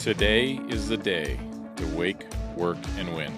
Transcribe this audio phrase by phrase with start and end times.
[0.00, 1.38] Today is the day
[1.76, 2.24] to wake,
[2.56, 3.30] work, and win.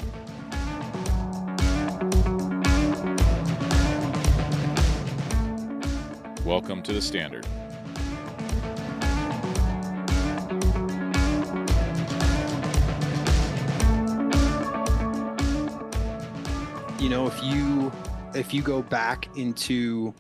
[6.45, 7.45] Welcome to the Standard.
[17.01, 17.91] You know, if you
[18.37, 20.15] if you go back into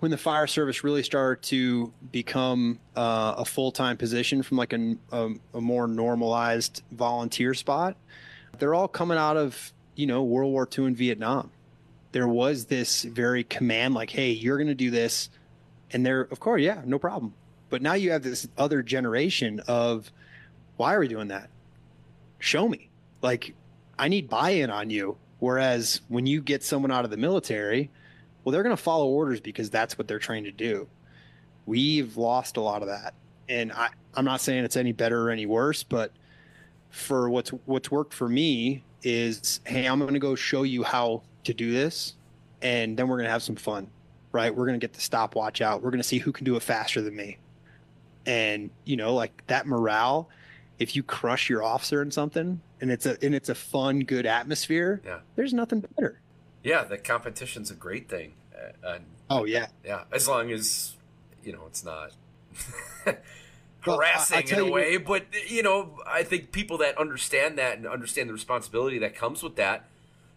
[0.00, 4.96] when the fire service really started to become uh, a full-time position from like a,
[5.12, 7.96] a, a, more normalized volunteer spot
[8.58, 11.50] they're all coming out of you know world war ii and vietnam.
[12.12, 15.30] There was this very command like hey you're going to do this
[15.90, 17.34] and they're of course yeah no problem.
[17.70, 20.12] But now you have this other generation of
[20.76, 21.50] why are we doing that?
[22.38, 22.88] Show me.
[23.22, 23.54] Like
[23.98, 25.16] i need buy-in on you.
[25.38, 27.90] Whereas when you get someone out of the military
[28.44, 30.86] well, they're going to follow orders because that's what they're trained to do.
[31.66, 33.14] We've lost a lot of that.
[33.48, 36.12] And I, I'm not saying it's any better or any worse, but
[36.90, 41.22] for what's what's worked for me is, hey, I'm going to go show you how
[41.44, 42.14] to do this,
[42.62, 43.88] and then we're going to have some fun,
[44.32, 44.54] right?
[44.54, 45.82] We're going to get the stopwatch out.
[45.82, 47.38] We're going to see who can do it faster than me,
[48.26, 50.28] and you know, like that morale.
[50.76, 54.26] If you crush your officer in something, and it's a and it's a fun, good
[54.26, 55.18] atmosphere, yeah.
[55.36, 56.20] there's nothing better.
[56.62, 58.32] Yeah, the competition's a great thing.
[58.84, 58.98] Uh,
[59.30, 60.04] oh yeah, yeah.
[60.12, 60.94] As long as
[61.42, 62.12] you know it's not
[63.80, 67.78] harassing well, in a way, what, but you know, I think people that understand that
[67.78, 69.88] and understand the responsibility that comes with that,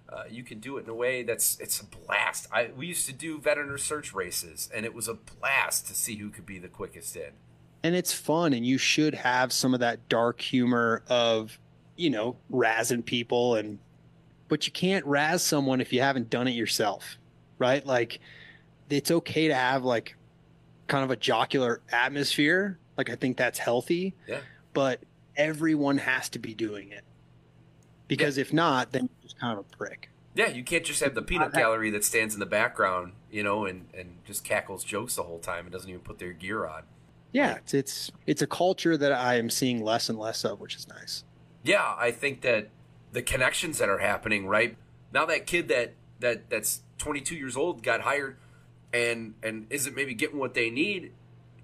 [0.10, 2.48] uh, you can do it in a way that's it's a blast.
[2.52, 6.16] I we used to do veteran research races, and it was a blast to see
[6.16, 7.32] who could be the quickest in.
[7.84, 11.60] And it's fun, and you should have some of that dark humor of
[11.96, 13.80] you know razzing people and
[14.48, 17.18] but you can't razz someone if you haven't done it yourself,
[17.60, 17.86] right?
[17.86, 18.20] Like
[18.90, 20.16] it's okay to have like
[20.88, 22.78] kind of a jocular atmosphere.
[22.98, 24.16] Like I think that's healthy.
[24.28, 24.40] Yeah.
[24.74, 25.02] But
[25.36, 27.04] everyone has to be doing it.
[28.08, 28.42] Because yeah.
[28.42, 30.10] if not, then you're just kind of a prick.
[30.36, 33.42] Yeah, you can't just have the peanut uh, gallery that stands in the background, you
[33.42, 36.66] know, and, and just cackles jokes the whole time and doesn't even put their gear
[36.68, 36.84] on.
[37.32, 40.76] Yeah, it's it's it's a culture that I am seeing less and less of, which
[40.76, 41.24] is nice.
[41.64, 42.70] Yeah, I think that
[43.12, 44.78] the connections that are happening right
[45.12, 48.38] now that kid that that that's 22 years old got hired
[48.94, 51.12] and and isn't maybe getting what they need?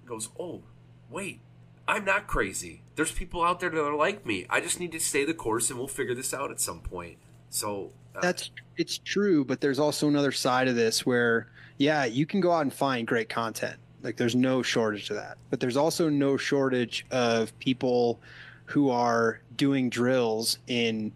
[0.06, 0.62] Goes oh
[1.10, 1.40] wait
[1.86, 2.82] i'm not crazy.
[2.96, 4.46] There's people out there that are like me.
[4.48, 7.18] I just need to stay the course and we'll figure this out at some point.
[7.50, 11.48] So uh, that's it's true but there's also another side of this where
[11.78, 13.78] yeah you can go out and find great content.
[14.02, 15.38] Like there's no shortage of that.
[15.50, 18.20] But there's also no shortage of people
[18.66, 21.12] who are doing drills in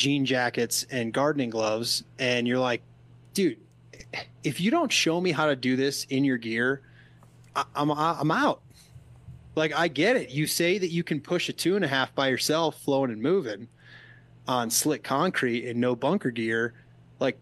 [0.00, 2.82] jean jackets and gardening gloves and you're like
[3.34, 3.58] dude
[4.42, 6.82] if you don't show me how to do this in your gear
[7.54, 8.62] I, am I'm, I'm out.
[9.56, 10.30] Like i get it.
[10.30, 13.20] You say that you can push a two and a half by yourself flowing and
[13.20, 13.68] moving
[14.48, 16.74] on slick concrete and no bunker gear.
[17.18, 17.38] Like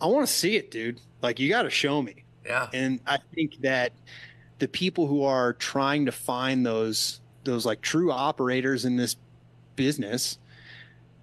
[0.00, 1.00] i want to see it dude.
[1.22, 2.24] Like you got to show me.
[2.44, 2.68] Yeah.
[2.72, 3.92] And i think that
[4.58, 9.16] the people who are trying to find those those like true operators in this
[9.76, 10.38] business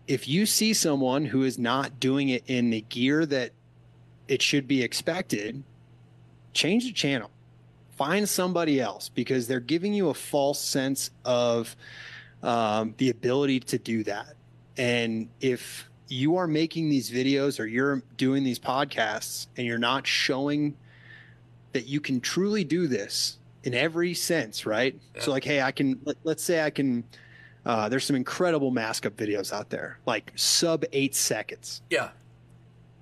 [0.08, 3.52] if you see someone who is not doing it in the gear that
[4.28, 5.64] it should be expected,
[6.54, 7.30] change the channel.
[7.98, 11.76] Find somebody else because they're giving you a false sense of
[12.44, 14.36] um, the ability to do that.
[14.78, 20.08] And if you are making these videos or you're doing these podcasts and you're not
[20.08, 20.78] showing
[21.74, 24.98] that you can truly do this in every sense, right?
[25.16, 25.22] Yeah.
[25.22, 27.04] So, like, hey, I can, let, let's say I can
[27.68, 31.84] uh, there's some incredible mask up videos out there, like sub eight seconds.
[31.90, 32.10] Yeah.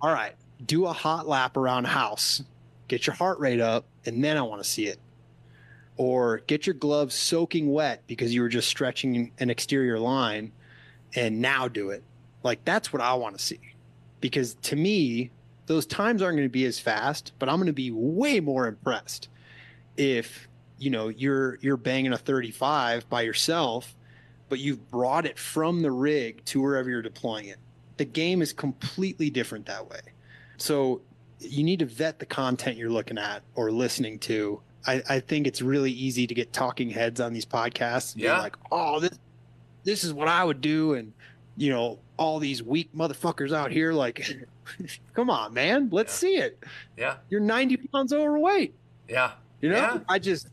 [0.01, 0.35] All right.
[0.65, 2.41] Do a hot lap around house
[2.87, 4.99] get your heart rate up, and then I want to see it.
[5.97, 10.51] Or get your gloves soaking wet because you were just stretching an exterior line
[11.15, 12.03] and now do it.
[12.43, 13.59] Like that's what I want to see.
[14.19, 15.31] Because to me,
[15.67, 18.67] those times aren't going to be as fast, but I'm going to be way more
[18.67, 19.29] impressed
[19.95, 23.95] if, you know, you're you're banging a 35 by yourself,
[24.49, 27.57] but you've brought it from the rig to wherever you're deploying it.
[27.97, 29.99] The game is completely different that way.
[30.57, 31.01] So
[31.39, 34.61] you need to vet the content you're looking at or listening to.
[34.87, 38.13] I, I think it's really easy to get talking heads on these podcasts.
[38.13, 38.39] and Yeah.
[38.39, 39.17] Like, oh, this
[39.83, 41.13] this is what I would do, and
[41.57, 44.27] you know, all these weak motherfuckers out here, like,
[45.13, 46.27] come on, man, let's Yeah.
[46.29, 46.63] see it.
[46.97, 47.15] Yeah.
[47.29, 48.73] You're 90 pounds overweight.
[49.07, 49.31] Yeah.
[49.61, 49.99] You know, Yeah.
[50.09, 50.47] I just,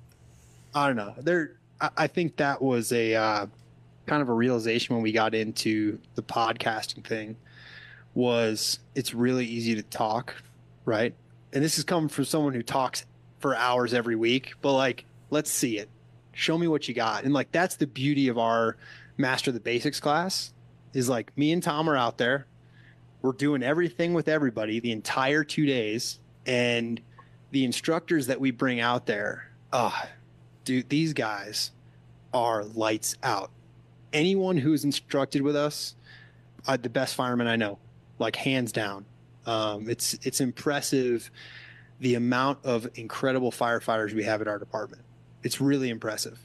[0.75, 1.15] I don't know.
[1.19, 3.47] There, I, I think that was a uh,
[4.07, 7.37] kind of a realization when we got into the podcasting thing.
[8.15, 10.35] Was it's really easy to talk,
[10.85, 11.15] right?
[11.53, 13.07] And this is coming from someone who talks
[13.39, 15.89] for hours every week, but like, let's see it.
[16.33, 17.25] Show me what you got.
[17.25, 18.77] And like, that's the beauty of our
[19.17, 20.53] Master the Basics class.
[20.93, 22.47] Is like me and Tom are out there.
[23.23, 27.01] We're doing everything with everybody the entire two days, and
[27.51, 30.09] the instructors that we bring out there, ah,
[30.65, 31.71] dude, these guys
[32.35, 33.51] are lights out.
[34.13, 35.95] Anyone who's instructed with us,
[36.67, 37.79] uh, the best firemen I know,
[38.19, 39.05] like hands down.
[39.47, 41.31] Um, it's it's impressive
[42.01, 45.03] the amount of incredible firefighters we have at our department.
[45.43, 46.39] It's really impressive.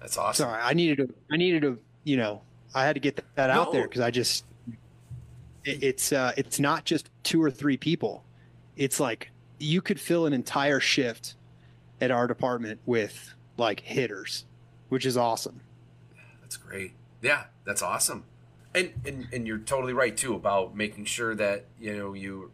[0.00, 0.44] That's awesome.
[0.44, 1.14] Sorry, I needed to.
[1.30, 1.78] I needed to.
[2.04, 2.42] You know,
[2.74, 3.72] I had to get that out No.
[3.72, 4.44] there because I just.
[5.64, 8.24] It, it's uh, it's not just two or three people.
[8.76, 11.34] It's like you could fill an entire shift
[12.00, 14.46] at our department with like hitters,
[14.88, 15.60] which is awesome.
[16.50, 16.94] That's great.
[17.22, 18.24] Yeah, that's awesome.
[18.74, 22.50] And and and you're totally right too about making sure that you know you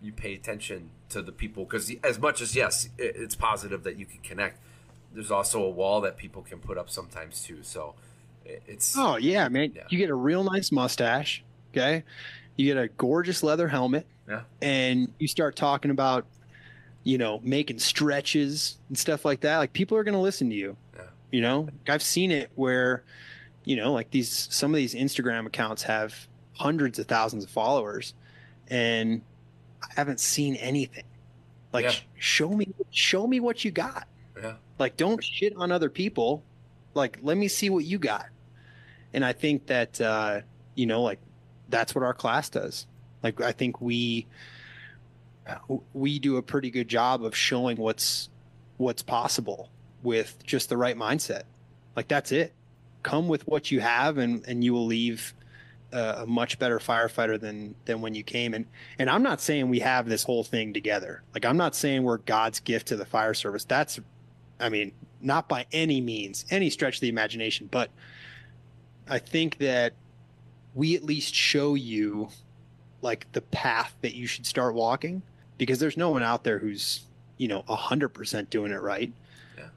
[0.00, 4.06] you, pay attention to the people because as much as yes, it's positive that you
[4.06, 4.58] can connect.
[5.12, 7.58] There's also a wall that people can put up sometimes too.
[7.60, 7.94] So
[8.46, 9.72] it's Oh yeah, man!
[9.76, 9.82] Yeah.
[9.90, 11.44] You get a real nice mustache.
[11.72, 12.04] Okay,
[12.56, 14.06] you get a gorgeous leather helmet.
[14.26, 14.42] Yeah.
[14.62, 16.24] and you start talking about,
[17.04, 19.58] you know, making stretches and stuff like that.
[19.58, 20.76] Like people are going to listen to you.
[21.30, 23.04] You know, I've seen it where,
[23.64, 26.14] you know, like these some of these Instagram accounts have
[26.54, 28.14] hundreds of thousands of followers,
[28.68, 29.22] and
[29.82, 31.04] I haven't seen anything.
[31.72, 31.90] Like, Yeah.
[31.90, 34.08] sh- show me, show me what you got.
[34.36, 36.42] yeah Like, don't shit on other people.
[36.94, 38.26] Like, let me see what you got.
[39.12, 40.40] And I think that, uh,
[40.74, 41.20] you know, like
[41.68, 42.86] that's what our class does.
[43.22, 44.26] Like, I think we,
[45.94, 48.28] we do a pretty good job of showing what's,
[48.76, 49.68] what's possible
[50.02, 51.42] with just the right mindset.
[51.96, 52.52] Like, that's it.
[53.02, 55.34] Come with what you have and, and you will leave
[55.92, 58.54] uh, a much better firefighter than, than when you came.
[58.54, 58.66] And,
[58.98, 61.22] and I'm not saying we have this whole thing together.
[61.34, 63.64] Like, I'm not saying we're God's gift to the fire service.
[63.64, 63.98] That's,
[64.58, 67.90] I mean, not by any means, any stretch of the imagination, but
[69.08, 69.94] I think that
[70.74, 72.28] we at least show you
[73.02, 75.22] like the path that you should start walking
[75.58, 77.00] because there's no one out there who's,
[77.36, 79.12] you know, a hundred percent doing it right.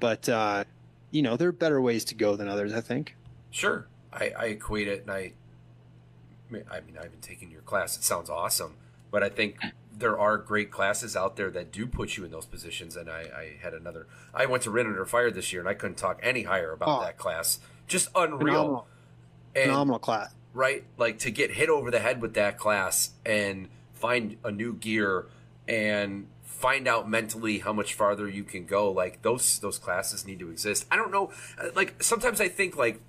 [0.04, 0.66] But, uh,
[1.12, 3.16] you know, there are better ways to go than others, I think.
[3.52, 5.32] Sure, I, I equate it, and I,
[6.52, 7.96] I mean, I've been taking your class.
[7.96, 8.74] It sounds awesome,
[9.12, 9.56] but I think
[9.98, 12.98] there are great classes out there that do put you in those positions.
[12.98, 14.08] And I, I had another.
[14.34, 17.00] I went to Rin Under Fire this year, and I couldn't talk any higher about
[17.00, 17.02] Oh.
[17.06, 17.60] that class.
[17.88, 18.88] Just unreal, Phenomenal,
[19.56, 20.34] and phenomenal class.
[20.54, 20.84] right?
[20.98, 25.28] Like to get hit over the head with that class and find a new gear
[25.66, 26.28] and
[26.64, 28.90] find out mentally how much farther you can go.
[28.90, 30.86] Like those those classes need to exist.
[30.90, 31.30] I don't know.
[31.62, 33.02] uh, Like sometimes I think like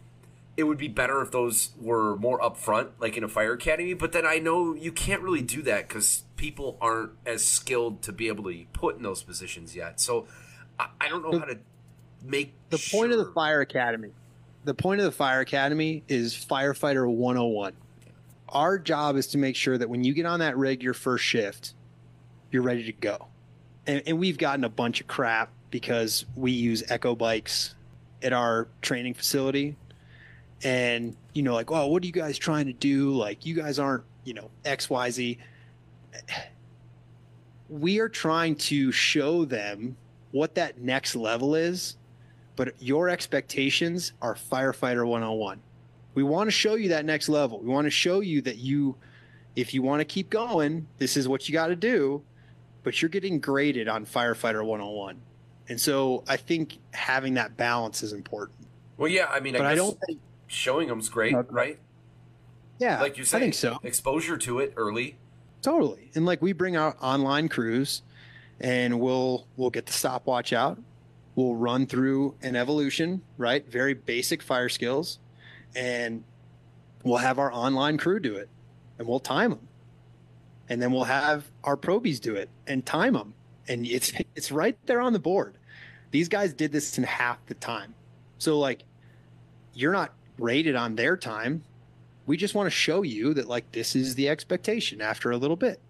[0.57, 3.95] it would be better if those were more upfront, like in a fire academy.
[3.95, 8.13] But then I know you can't really do that because people aren't as skilled to
[8.13, 10.01] be able to put in those positions yet.
[10.01, 10.27] So
[10.81, 11.59] I, I don't know how to
[12.25, 14.11] make The point of the fire academy,
[14.65, 17.73] the point of the fire academy is firefighter 101.
[18.49, 21.23] Our job is to make sure that when you get on that rig your first
[21.25, 21.75] shift,
[22.51, 23.29] you're ready to go.
[23.87, 27.75] And, and we've gotten a bunch of crap because we use echo bikes
[28.23, 29.77] at our training facility.
[30.63, 33.11] And, you know, like, oh, what are you guys trying to do?
[33.11, 35.39] Like, you guys aren't, you know, XYZ.
[37.69, 39.97] We are trying to show them
[40.35, 41.97] what that next level is
[42.57, 45.61] but your expectations are firefighter 101
[46.15, 48.97] we want to show you that next level we want to show you that you
[49.55, 52.21] if you want to keep going this is what you got to do
[52.85, 55.21] but you're getting graded on firefighter 101
[55.69, 58.59] and so i think having that balance is important
[58.97, 59.27] Well, yeah.
[59.29, 61.49] I mean, I but guess i don't think showing them's great, Okay.
[61.51, 61.79] right?
[62.79, 65.17] yeah like you said, i think so Exposure to it early.
[65.63, 66.11] Totally.
[66.15, 68.03] And like we bring out online crews
[68.61, 70.79] and we'll we'll get the stopwatch out.
[71.37, 73.67] We'll run through an evolution, right?
[73.67, 75.19] Very basic fire skills,
[75.75, 76.23] and
[77.03, 78.49] we'll have our online crew do it,
[78.99, 79.69] and we'll time them,
[80.69, 83.35] and then we'll have our probies do it and time them,
[83.69, 85.55] and it's it's right there on the board.
[86.11, 87.95] These guys did this in half the time,
[88.39, 88.85] so like,
[89.73, 91.65] you're not rated on their time.
[92.27, 95.57] We just want to show you that like this is the expectation after a little
[95.57, 95.81] bit.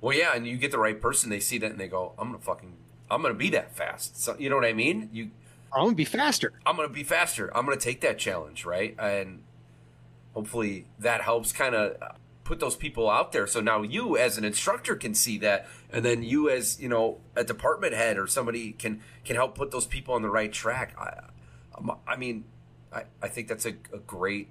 [0.00, 2.28] Well, yeah, and you get the right person, they see that and they go, "I'm
[2.28, 2.76] gonna fucking,
[3.10, 5.08] I'm gonna be that fast." So you know what I mean?
[5.12, 5.30] You,
[5.72, 6.52] I'm gonna be faster.
[6.66, 7.56] I'm gonna be faster.
[7.56, 8.94] I'm gonna take that challenge, right?
[8.98, 9.42] And
[10.34, 11.96] hopefully that helps kind of
[12.44, 13.46] put those people out there.
[13.46, 17.18] So now you, as an instructor, can see that, and then you, as you know,
[17.36, 20.96] a department head or somebody can can help put those people on the right track.
[20.98, 21.28] I,
[22.06, 22.44] I mean,
[22.92, 24.48] I, I think that's a, a great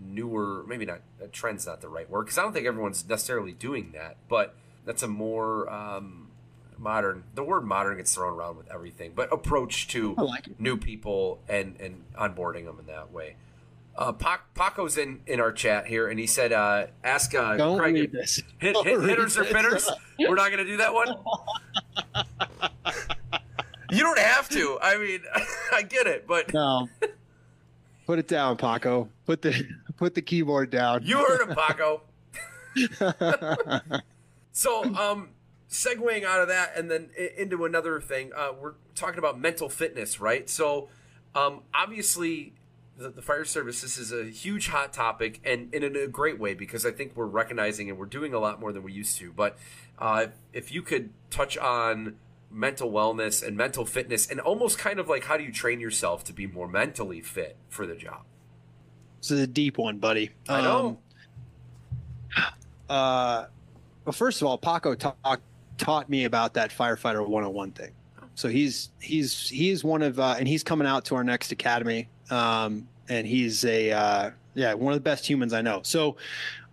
[0.00, 3.52] newer, maybe not a trend's not the right word because I don't think everyone's necessarily
[3.52, 6.30] doing that, but that's a more um,
[6.78, 7.24] modern.
[7.34, 11.76] The word modern gets thrown around with everything, but approach to like new people and
[11.80, 13.36] and onboarding them in that way.
[13.98, 17.94] Uh, Paco's in, in our chat here, and he said, uh, "Ask uh, Don't Craig,
[17.94, 18.40] read this.
[18.58, 19.52] hit, hit, hitters or this.
[19.52, 19.90] pitters.
[20.20, 21.16] We're not going to do that one.
[23.90, 24.78] you don't have to.
[24.80, 25.20] I mean,
[25.72, 26.88] I get it, but No.
[28.06, 29.08] Put it down, Paco.
[29.26, 31.02] Put the put the keyboard down.
[31.02, 32.02] you heard him, Paco.
[34.58, 35.28] So, um,
[35.70, 40.20] segueing out of that and then into another thing, uh, we're talking about mental fitness,
[40.20, 40.50] right?
[40.50, 40.88] So,
[41.32, 42.54] um, obviously,
[42.98, 46.38] the, the fire service this is a huge hot topic, and, and in a great
[46.38, 49.16] way because I think we're recognizing and we're doing a lot more than we used
[49.18, 49.32] to.
[49.32, 49.56] But
[49.98, 52.16] uh, if you could touch on
[52.50, 56.24] mental wellness and mental fitness, and almost kind of like how do you train yourself
[56.24, 58.22] to be more mentally fit for the job?
[59.20, 60.30] This is a deep one, buddy.
[60.48, 60.98] I know.
[62.36, 62.46] Um,
[62.88, 63.44] uh,
[64.04, 65.40] well, first of all, Paco taught
[65.76, 67.92] taught me about that firefighter 101 thing.
[68.34, 72.08] So he's he's he's one of uh, and he's coming out to our next academy.
[72.30, 75.80] Um, and he's a uh, yeah one of the best humans I know.
[75.82, 76.16] So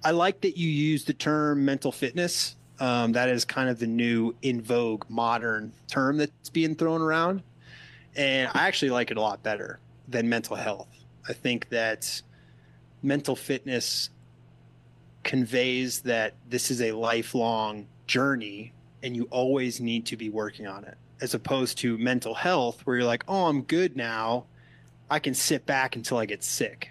[0.03, 2.55] I like that you use the term mental fitness.
[2.79, 7.41] Um, that is kind of the new in vogue modern term that's being thrown around,
[8.15, 10.89] and I actually like it a lot better than mental health.
[11.27, 12.21] I think that
[13.01, 14.09] mental fitness
[15.23, 18.71] conveys that this is a lifelong journey
[19.03, 22.97] and you always need to be working on it as opposed to mental health where
[22.97, 24.45] you're like oh i'm good now
[25.09, 26.89] i can sit back until i get sick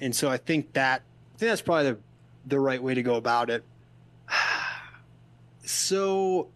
[0.00, 1.02] and so i think that
[1.34, 1.98] i think that's probably the,
[2.46, 3.64] the right way to go about it
[5.64, 6.48] so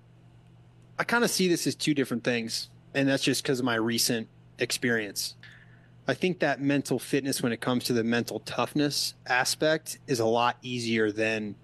[0.99, 3.75] i kind of see this as two different things and that's just because of my
[3.75, 5.34] recent experience
[6.06, 10.26] I think that mental fitness, when it comes to the mental toughness aspect, is a
[10.26, 11.54] lot easier than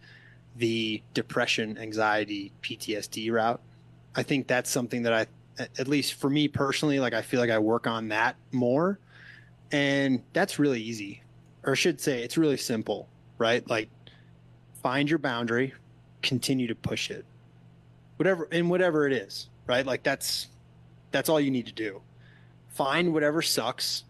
[0.57, 3.61] the depression, anxiety, PTSD route.
[4.15, 5.27] I think that's something that I,
[5.79, 8.99] at least for me personally, like I feel like I work on that more.
[9.73, 11.23] And that's really easy,
[11.65, 13.09] or I should say, it's really simple,
[13.39, 13.69] right?
[13.69, 13.89] Like
[14.83, 15.75] find your boundary,
[16.23, 17.25] continue to push it,
[18.17, 19.87] whatever, and whatever it is, right?
[19.87, 20.49] Like that's,
[21.13, 22.03] that's all you need to do.
[22.71, 24.05] Find whatever sucks,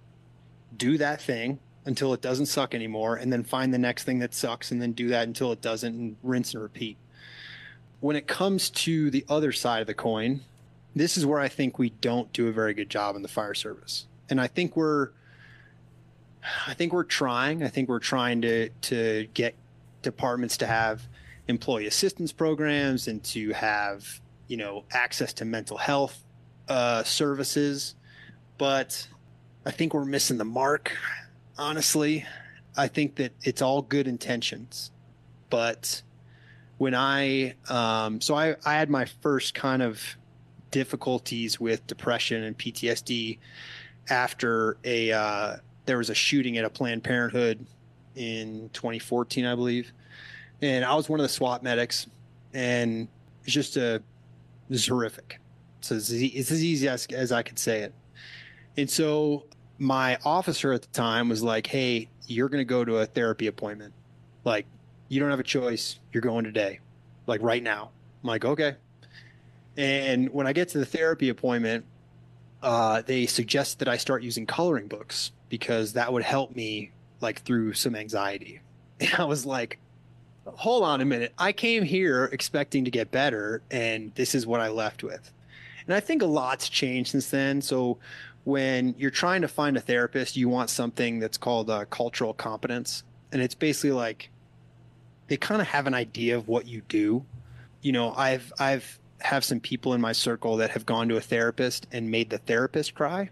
[0.76, 4.34] do that thing until it doesn't suck anymore and then find the next thing that
[4.34, 6.96] sucks and then do that until it doesn't and rinse and repeat
[8.00, 10.40] when it comes to the other side of the coin
[10.94, 13.54] this is where i think we don't do a very good job in the fire
[13.54, 15.10] service and i think we're
[16.66, 17.62] i think we're trying.
[17.62, 19.54] I think we're trying to to get
[20.02, 21.06] departments to have
[21.48, 26.22] employee assistance programs and to have you know access to mental health
[26.68, 27.94] uh, services.
[28.58, 29.08] But
[29.64, 30.96] I think we're missing the mark.
[31.58, 32.24] Honestly,
[32.76, 34.90] I think that it's all good intentions,
[35.50, 36.02] but
[36.78, 40.16] when I um, so I I had my first kind of
[40.70, 43.38] difficulties with depression and PTSD
[44.08, 45.56] after a uh,
[45.90, 47.66] there was a shooting at a Planned Parenthood
[48.14, 49.92] in 2014, I believe,
[50.62, 52.06] and I was one of the SWAT medics,
[52.54, 53.08] and
[53.42, 54.02] it's just a it
[54.68, 55.40] was horrific.
[55.80, 57.92] So it's, it's as easy as, as I could say it.
[58.76, 59.46] And so
[59.78, 63.48] my officer at the time was like, "Hey, you're going to go to a therapy
[63.48, 63.92] appointment.
[64.44, 64.66] Like,
[65.08, 65.98] you don't have a choice.
[66.12, 66.78] You're going today,
[67.26, 67.90] like right now."
[68.22, 68.76] I'm like, "Okay."
[69.76, 71.84] And when I get to the therapy appointment,
[72.62, 77.42] uh, they suggest that I start using coloring books because that would help me like
[77.42, 78.60] through some anxiety.
[79.00, 79.78] And I was like,
[80.44, 81.32] "Hold on a minute.
[81.38, 85.32] I came here expecting to get better, and this is what I left with."
[85.86, 87.62] And I think a lot's changed since then.
[87.62, 87.96] So
[88.44, 93.02] when you're trying to find a therapist, you want something that's called uh, cultural competence.
[93.32, 94.28] And it's basically like
[95.28, 97.24] they kind of have an idea of what you do.
[97.80, 101.20] You know, I've I've have some people in my circle that have gone to a
[101.22, 103.30] therapist and made the therapist cry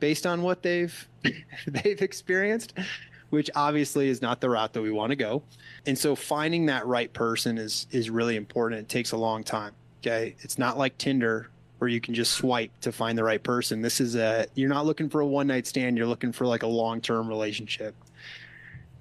[0.00, 1.08] based on what they've
[1.66, 2.74] they've experienced
[3.30, 5.42] which obviously is not the route that we want to go.
[5.86, 8.82] And so finding that right person is is really important.
[8.82, 9.72] It takes a long time
[10.04, 10.36] okay?
[10.40, 13.82] It's not like tinder where you can just swipe to find the right person.
[13.82, 15.96] This is a you're not looking for a one night stand.
[15.96, 17.94] You're looking for like a long term relationship.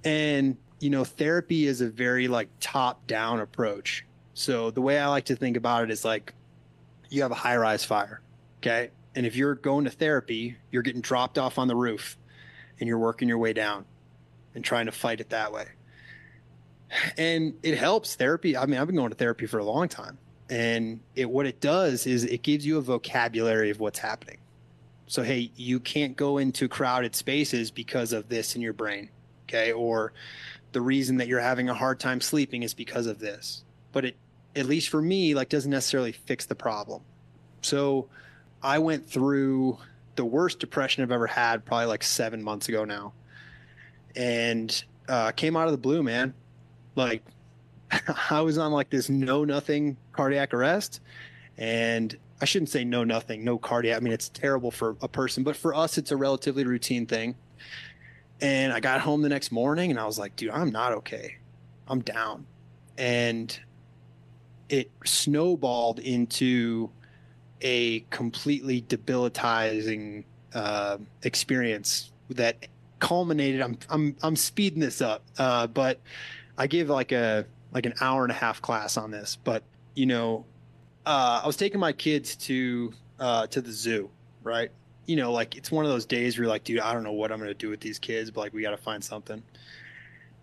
[0.03, 4.05] And you know therapy is a very like top down approach.
[4.33, 6.33] So the way I like to think about it is like
[7.09, 8.21] you have a high rise fire,
[8.59, 8.89] okay?
[9.15, 12.17] And if you're going to therapy, you're getting dropped off on the roof
[12.79, 13.85] and you're working your way down
[14.55, 15.67] and trying to fight it that way.
[17.17, 18.55] And it helps therapy.
[18.55, 20.17] I mean, I've been going to therapy for a long time.
[20.49, 24.37] And it what it does is it gives you a vocabulary of what's happening.
[25.07, 29.09] So hey, you can't go into crowded spaces because of this in your brain.
[29.45, 29.71] Okay?
[29.71, 30.13] Or
[30.71, 33.63] the reason that you're having a hard time sleeping is because of this.
[33.91, 34.17] But it
[34.55, 37.01] at least for me, like doesn't necessarily fix the problem.
[37.61, 38.09] So
[38.63, 39.77] I went through
[40.15, 43.13] the worst depression I've ever had, probably like seven months ago now,
[44.15, 46.33] and uh, came out of the blue, man.
[46.95, 47.23] Like
[48.31, 51.01] I was on like this no nothing cardiac arrest,
[51.57, 53.97] and I shouldn't say no nothing, no cardiac.
[53.97, 57.35] I mean, it's terrible for a person, but for us, it's a relatively routine thing.
[58.41, 61.37] And I got home the next morning, and I was like, dude, I'm not okay.
[61.87, 62.45] I'm down,
[62.97, 63.57] and
[64.69, 66.89] it snowballed into
[67.63, 72.67] a completely debilitating uh, experience that
[72.99, 73.61] culminated.
[73.61, 75.99] I'm I'm I'm speeding this up, uh, but
[76.57, 79.37] I give like a like an hour and a half class on this.
[79.43, 79.63] But
[79.95, 80.45] you know,
[81.05, 84.09] uh, I was taking my kids to uh, to the zoo,
[84.43, 84.69] right?
[85.05, 87.11] You know, like it's one of those days where you're like, dude, I don't know
[87.13, 89.41] what I'm gonna do with these kids, but like we got to find something.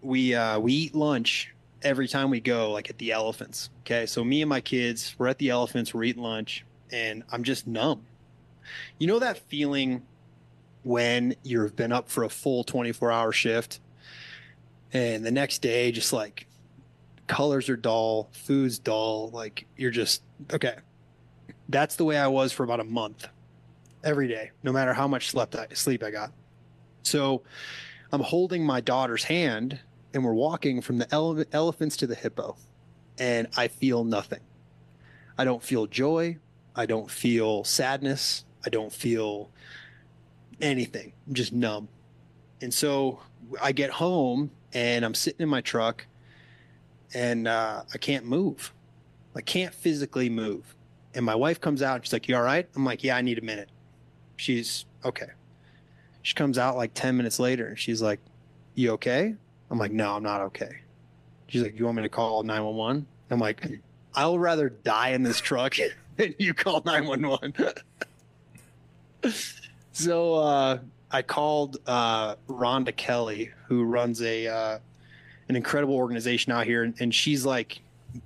[0.02, 3.70] We uh, we eat lunch every time we go, like at the elephants.
[3.80, 4.06] Okay.
[4.06, 7.66] So me and my kids, we're at the elephants, we're eating lunch, and I'm just
[7.66, 8.04] numb.
[8.98, 10.02] You know that feeling
[10.82, 13.80] when you've been up for a full 24 hour shift
[14.92, 16.46] and the next day just like
[17.26, 20.76] colors are dull, food's dull, like you're just okay.
[21.68, 23.28] That's the way I was for about a month
[24.02, 26.32] every day, no matter how much slept I, sleep I got.
[27.02, 27.42] So
[28.12, 29.78] I'm holding my daughter's hand
[30.12, 32.56] and we're walking from the ele- elephants to the hippo,
[33.18, 34.40] and I feel nothing.
[35.38, 36.38] I don't feel joy.
[36.74, 38.44] I don't feel sadness.
[38.64, 39.50] I don't feel
[40.60, 41.12] anything.
[41.26, 41.88] I'm just numb.
[42.60, 43.20] And so
[43.60, 46.06] I get home and I'm sitting in my truck
[47.14, 48.72] and uh, I can't move.
[49.34, 50.74] I can't physically move.
[51.14, 52.04] And my wife comes out.
[52.04, 52.68] She's like, You all right?
[52.76, 53.70] I'm like, Yeah, I need a minute.
[54.36, 55.30] She's okay.
[56.22, 58.20] She comes out like 10 minutes later and she's like,
[58.74, 59.34] You okay?
[59.70, 60.80] I'm like, no, I'm not okay.
[61.46, 63.06] She's like, you want me to call 911?
[63.30, 63.64] I'm like,
[64.14, 65.74] I'll rather die in this truck
[66.20, 67.54] than you call 911.
[69.92, 70.78] so uh,
[71.10, 74.78] I called uh, Rhonda Kelly, who runs a uh,
[75.48, 77.80] an incredible organization out here, and she's like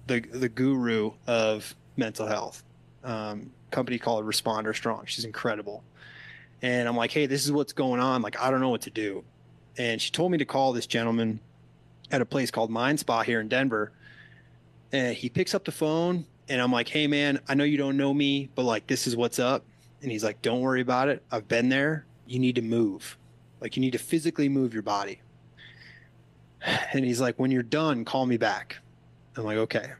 [0.06, 2.62] the the guru of mental health.
[3.02, 5.06] Um, company called Responder Strong.
[5.06, 5.82] She's incredible.
[6.62, 8.22] And I'm like, hey, this is what's going on.
[8.22, 9.24] Like, I don't know what to do
[9.76, 11.40] and she told me to call this gentleman
[12.10, 13.92] at a place called Mind Spa here in Denver.
[14.92, 17.96] And he picks up the phone, and I'm like, "Hey, man, I know you don't
[17.96, 19.64] know me, but like, this is what's up."
[20.02, 21.22] And he's like, "Don't worry about it.
[21.30, 22.06] I've been there.
[22.26, 23.18] You need to move.
[23.60, 25.20] Like, you need to physically move your body."
[26.94, 28.78] And he's like, "When you're done, call me back."
[29.36, 29.92] I'm like, "Okay."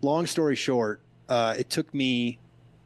[0.00, 2.38] Long story short, uh, it took me,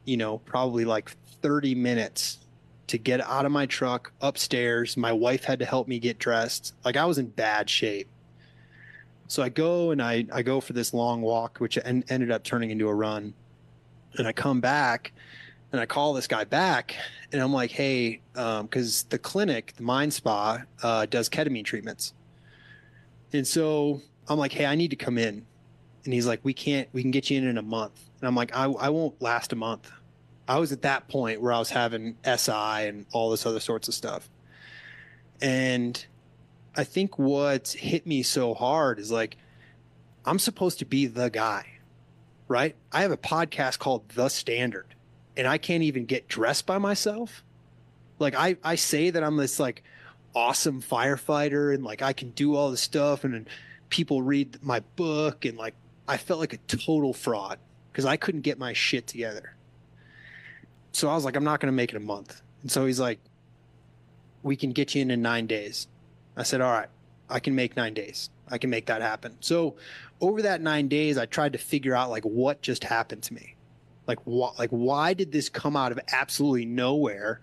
[0.05, 2.39] you know, probably like 30 minutes
[2.87, 4.97] to get out of my truck upstairs.
[4.97, 6.73] My wife had to help me get dressed.
[6.83, 8.07] Like I was in bad shape.
[9.33, 12.43] So I go and I, I go for this long walk, which en- ended up
[12.43, 13.33] turning into a run.
[14.19, 15.11] And I come back
[15.71, 16.95] and I call this guy back
[17.31, 22.13] and I'm like, hey, because um, the clinic, the Mind Spa, uh, does ketamine treatments.
[23.31, 25.43] And so I'm like, hey, I need to come in.
[26.05, 28.07] And he's like, we can't, we can get you in in a month.
[28.21, 29.91] And I'm like, I, I won't last a month.
[30.47, 33.87] I was at that point where I was having SI and all this other sorts
[33.87, 34.29] of stuff.
[35.41, 36.05] And
[36.75, 39.37] I think what hit me so hard is like,
[40.25, 41.67] I'm supposed to be the guy,
[42.47, 42.75] right?
[42.91, 44.95] I have a podcast called The Standard,
[45.35, 47.43] and I can't even get dressed by myself.
[48.19, 49.83] Like, I, I say that I'm this like
[50.35, 53.49] awesome firefighter and like I can do all this stuff, and, and
[53.89, 55.75] people read my book, and like
[56.07, 57.59] I felt like a total fraud
[57.91, 59.55] because I couldn't get my shit together
[60.93, 62.41] so I was like, I'm not going to make it a month.
[62.61, 63.19] And so he's like,
[64.43, 65.87] we can get you in in nine days.
[66.35, 66.89] I said, all right,
[67.29, 68.29] I can make nine days.
[68.49, 69.37] I can make that happen.
[69.39, 69.75] So
[70.21, 73.55] over that nine days, I tried to figure out like what just happened to me.
[74.07, 77.41] Like wh- like why did this come out of absolutely nowhere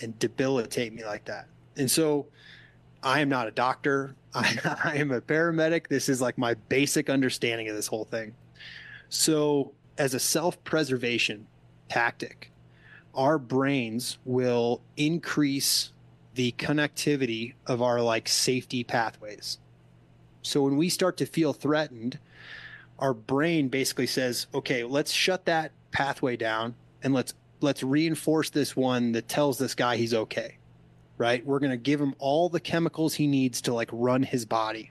[0.00, 1.46] and debilitate me like that?
[1.76, 2.26] And so
[3.02, 4.14] I am not a doctor.
[4.34, 5.88] I, I am a paramedic.
[5.88, 8.34] This is like my basic understanding of this whole thing.
[9.08, 11.46] So as a self-preservation
[11.88, 12.50] tactic,
[13.14, 15.92] our brains will increase
[16.34, 19.58] the connectivity of our like safety pathways.
[20.42, 22.18] So when we start to feel threatened,
[22.98, 28.74] our brain basically says, "Okay, let's shut that pathway down and let's let's reinforce this
[28.74, 30.58] one that tells this guy he's okay."
[31.18, 31.44] Right?
[31.46, 34.90] We're going to give him all the chemicals he needs to like run his body.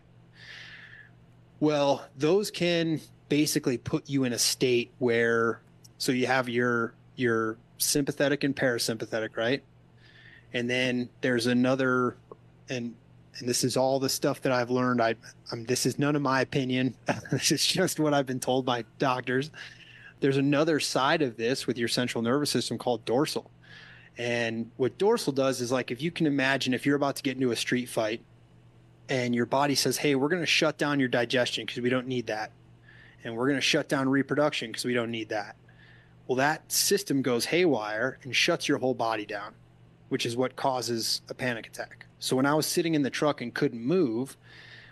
[1.59, 5.61] Well, those can basically put you in a state where
[5.97, 9.63] so you have your your sympathetic and parasympathetic, right?
[10.53, 12.17] And then there's another,
[12.69, 12.95] and
[13.39, 15.01] and this is all the stuff that I've learned.
[15.01, 15.15] I,
[15.51, 16.95] I'm, this is none of my opinion.
[17.31, 19.51] this is just what I've been told by doctors.
[20.19, 23.49] There's another side of this with your central nervous system called dorsal.
[24.17, 27.35] And what dorsal does is like if you can imagine if you're about to get
[27.35, 28.21] into a street fight
[29.09, 32.07] and your body says, "Hey, we're going to shut down your digestion because we don't
[32.07, 32.51] need that."
[33.23, 35.55] And we're going to shut down reproduction because we don't need that.
[36.27, 39.53] Well, that system goes haywire and shuts your whole body down,
[40.11, 42.05] which is what causes a panic attack.
[42.19, 44.35] So when I was sitting in the truck and couldn't move,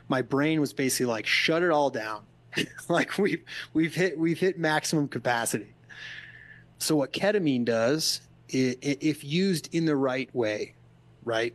[0.07, 2.21] my brain was basically like, shut it all down.
[2.89, 5.73] like we've we've hit we've hit maximum capacity.
[6.77, 10.73] So what ketamine does, if used in the right way,
[11.25, 11.53] right?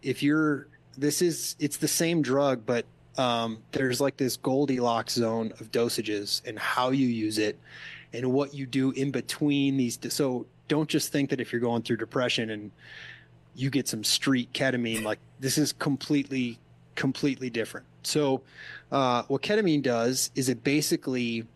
[0.00, 2.86] If you're this is it's the same drug, but
[3.18, 7.58] um, there's like this Goldilocks zone of dosages and how you use it
[8.14, 9.98] and what you do in between these.
[10.08, 12.70] So don't just think that if you're going through depression and
[13.54, 16.58] you get some street ketamine, like this is completely,
[16.94, 17.86] completely different.
[18.02, 18.42] So,
[18.90, 21.46] uh, what ketamine does is it basically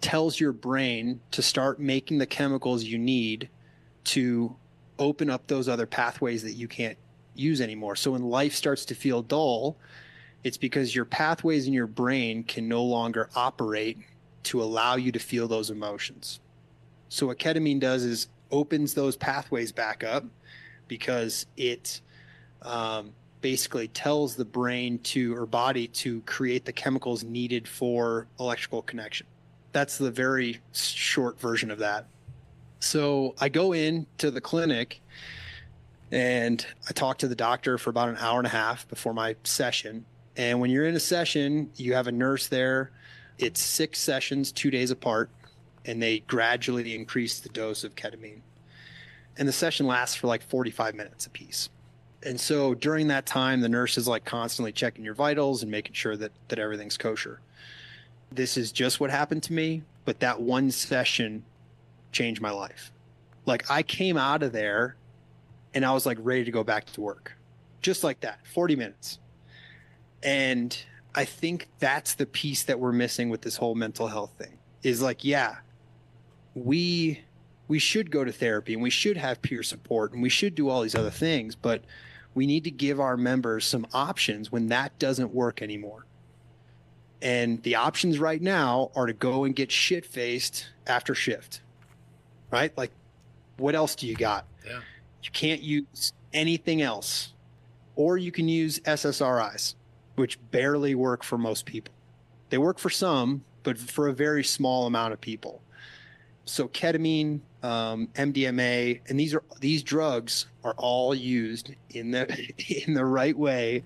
[0.00, 3.48] tells your brain to start making the chemicals you need
[4.04, 4.54] to
[4.98, 6.96] open up those other pathways that you can't
[7.34, 7.96] use anymore.
[7.96, 9.76] So when life starts to feel dull,
[10.44, 13.98] it's because your pathways in your brain can no longer operate
[14.44, 16.40] to allow you to feel those emotions.
[17.08, 20.24] So what ketamine does is opens those pathways back up
[20.86, 22.00] because it
[22.62, 28.82] um, basically tells the brain to or body to create the chemicals needed for electrical
[28.82, 29.26] connection.
[29.72, 32.06] That's the very short version of that.
[32.80, 35.00] So I go in to the clinic
[36.10, 39.36] and I talk to the doctor for about an hour and a half before my
[39.44, 40.06] session.
[40.36, 42.92] And when you're in a session, you have a nurse there
[43.38, 45.30] it's six sessions, two days apart,
[45.84, 48.40] and they gradually increase the dose of ketamine.
[49.36, 51.68] And the session lasts for like 45 minutes a piece.
[52.22, 55.94] And so during that time, the nurse is like constantly checking your vitals and making
[55.94, 57.40] sure that, that everything's kosher.
[58.30, 61.44] This is just what happened to me, but that one session
[62.10, 62.92] changed my life.
[63.46, 64.96] Like I came out of there
[65.74, 67.36] and I was like ready to go back to work.
[67.80, 69.18] Just like that, 40 minutes.
[70.22, 70.76] And
[71.14, 74.58] I think that's the piece that we're missing with this whole mental health thing.
[74.82, 75.56] Is like, yeah,
[76.64, 77.22] we
[77.66, 80.68] we should go to therapy and we should have peer support and we should do
[80.68, 81.82] all these other things, but
[82.34, 86.06] we need to give our members some options when that doesn't work anymore.
[87.20, 91.60] And the options right now are to go and get shit faced after shift.
[92.50, 92.76] Right?
[92.78, 92.92] Like
[93.58, 94.46] what else do you got?
[94.66, 94.80] Yeah.
[95.22, 97.34] You can't use anything else.
[97.96, 99.74] Or you can use SSRIs
[100.18, 101.94] which barely work for most people.
[102.50, 105.62] They work for some, but for a very small amount of people.
[106.48, 112.26] So ketamine, um, MDMA, and these are these drugs are all used in the
[112.86, 113.82] in the right way,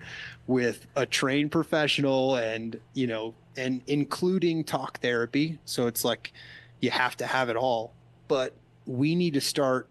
[0.47, 5.59] with a trained professional, and you know, and including talk therapy.
[5.65, 6.33] So it's like
[6.79, 7.93] you have to have it all.
[8.27, 8.53] But
[8.85, 9.87] we need to start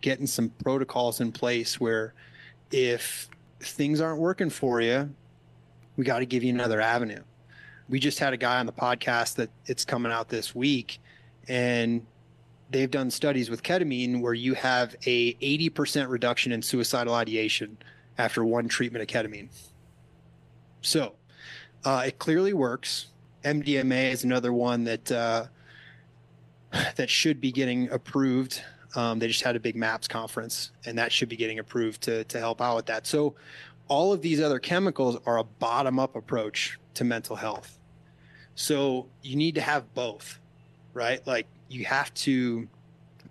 [0.00, 2.14] getting some protocols in place where
[2.70, 3.28] if
[3.60, 5.10] things aren't working for you
[5.98, 7.20] we got to give you another avenue.
[7.88, 11.00] We just had a guy on the podcast that it's coming out this week,
[11.48, 12.06] and
[12.70, 17.78] they've done studies with ketamine where you have a 80% reduction in suicidal ideation
[18.18, 19.48] after one treatment of ketamine.
[20.82, 21.14] So
[21.84, 23.06] uh, it clearly works.
[23.44, 25.46] MDMA is another one that uh,
[26.96, 28.62] that should be getting approved.
[28.94, 32.24] Um, they just had a big MAPS conference, and that should be getting approved to
[32.24, 33.06] to help out with that.
[33.06, 33.34] So
[33.88, 37.78] all of these other chemicals are a bottom up approach to mental health.
[38.54, 40.38] So you need to have both,
[40.94, 41.24] right?
[41.26, 42.68] Like you have to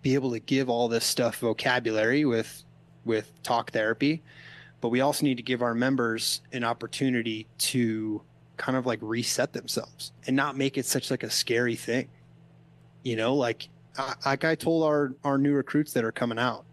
[0.02, 2.63] be able to give all this stuff vocabulary with
[3.06, 4.22] with talk therapy,
[4.82, 8.22] but we also need to give our members an opportunity to
[8.58, 12.10] kind of like reset themselves and not make it such like a scary thing.
[13.04, 16.65] You know, like I, like I told our our new recruits that are coming out,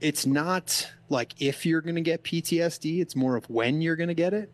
[0.00, 4.08] it's not like if you're going to get PTSD, it's more of when you're going
[4.08, 4.52] to get it.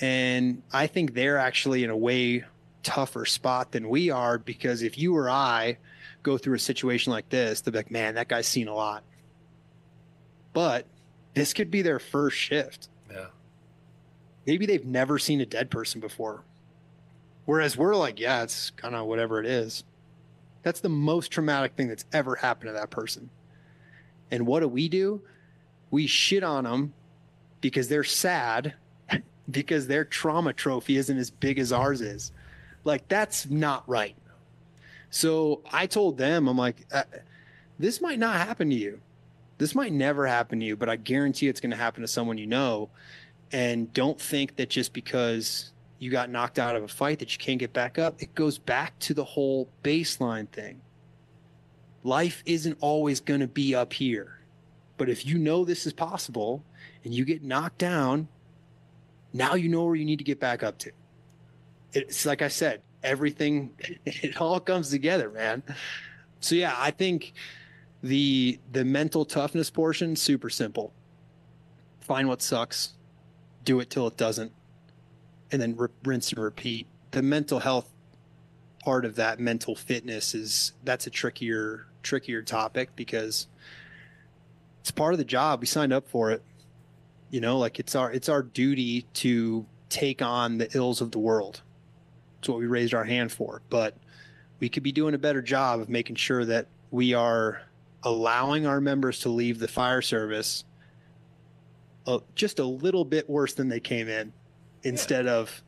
[0.00, 2.44] And I think they're actually in a way
[2.86, 5.78] tougher spot than we are because if you or I
[6.22, 9.02] go through a situation like this, they're like, man, that guy's seen a lot.
[10.52, 10.86] But
[11.34, 12.88] this could be their first shift.
[13.10, 13.26] Yeah.
[14.46, 16.44] Maybe they've never seen a dead person before.
[17.44, 19.82] Whereas we're like, yeah, it's kind of whatever it is.
[20.62, 23.30] That's the most traumatic thing that's ever happened to that person.
[24.30, 25.22] And what do we do?
[25.90, 26.94] We shit on them
[27.60, 28.74] because they're sad
[29.50, 32.30] because their trauma trophy isn't as big as ours is.
[32.86, 34.14] Like, that's not right.
[35.10, 37.02] So I told them, I'm like, uh,
[37.80, 39.00] this might not happen to you.
[39.58, 42.38] This might never happen to you, but I guarantee it's going to happen to someone
[42.38, 42.90] you know.
[43.50, 47.38] And don't think that just because you got knocked out of a fight that you
[47.38, 48.22] can't get back up.
[48.22, 50.80] It goes back to the whole baseline thing.
[52.04, 54.38] Life isn't always going to be up here.
[54.96, 56.62] But if you know this is possible
[57.04, 58.28] and you get knocked down,
[59.32, 60.92] now you know where you need to get back up to.
[61.96, 63.70] It's like I said, everything,
[64.04, 65.62] it all comes together, man.
[66.40, 67.32] So yeah, I think
[68.02, 70.92] the the mental toughness portion super simple.
[72.00, 72.92] Find what sucks,
[73.64, 74.52] do it till it doesn't,
[75.50, 76.86] and then r- rinse and repeat.
[77.12, 77.90] The mental health
[78.84, 83.48] part of that mental fitness is that's a trickier trickier topic because
[84.80, 85.60] it's part of the job.
[85.60, 86.42] We signed up for it.
[87.30, 91.18] You know, like it's our it's our duty to take on the ills of the
[91.18, 91.62] world.
[92.46, 93.60] It's what we raised our hand for.
[93.70, 93.96] But
[94.60, 97.60] we could be doing a better job of making sure that we are
[98.04, 100.62] allowing our members to leave the fire service
[102.06, 104.32] uh, just a little bit worse than they came in
[104.84, 105.60] instead of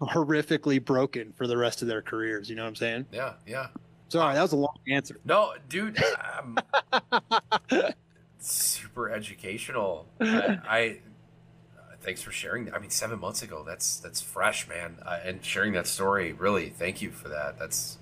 [0.00, 2.48] horrifically broken for the rest of their careers.
[2.48, 3.06] You know what I'm saying?
[3.12, 3.66] Yeah, yeah.
[4.08, 5.20] Sorry, that was a long answer.
[5.26, 6.02] No, dude,
[6.38, 6.56] um,
[8.38, 10.06] super educational.
[10.18, 10.98] I, I
[12.02, 12.66] thanks for sharing.
[12.66, 12.74] that.
[12.74, 16.32] I mean, seven months ago, that's that's fresh, man, uh, and sharing that story.
[16.32, 17.58] Really, thank you for that.
[17.58, 17.98] That's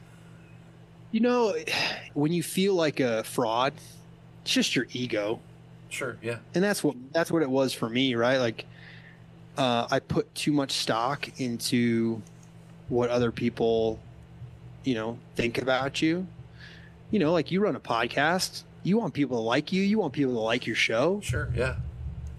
[1.11, 1.55] You know,
[2.15, 3.75] when you feel like a fraud,
[4.43, 5.41] it's just your ego.
[5.91, 8.65] sure, yeah, and that's what that's what it was for me right like
[9.57, 12.21] uh, i put too much stock into
[12.89, 13.99] what other people
[14.85, 16.27] you know think about you
[17.11, 20.13] you know like you run a podcast you want people to like you you want
[20.13, 21.77] people to like your show sure, yeah,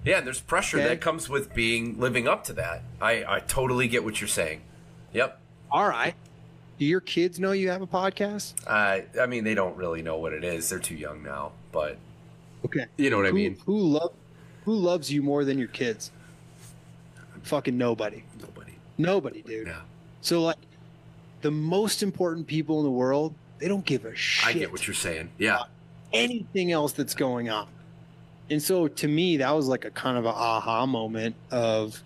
[0.06, 0.18] yeah.
[0.20, 0.88] And there's pressure Okay.
[0.90, 2.84] that comes with being living up to that.
[3.02, 4.62] I I totally get what you're saying.
[5.14, 5.40] Yep.
[5.72, 6.14] all right
[6.78, 10.18] do your kids know you have a podcast I I mean, they don't really know
[10.18, 10.70] what it is.
[10.70, 11.98] They're too young now, but
[12.66, 13.58] okay you know what I mean.
[13.66, 14.14] who love
[14.66, 16.12] who loves you more than your kids
[17.44, 18.74] fucking nobody Nobody.
[18.98, 19.82] nobody dude Yeah,
[20.22, 20.58] so like
[21.42, 24.88] the most important people in the world they don't give a shit I get what
[24.88, 25.30] you're saying.
[25.38, 25.64] Yeah,
[26.14, 27.68] anything else that's going on.
[28.50, 32.02] And so to me, that was like a kind of a aha moment of,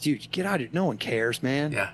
[0.00, 0.70] dude, get out of here.
[0.72, 1.72] No one cares, man.
[1.72, 1.90] yeah,